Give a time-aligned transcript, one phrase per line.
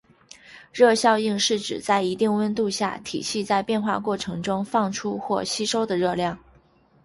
[0.73, 6.39] 热效应是指在一定温度下，体系在变化过程中放出或吸收的热量。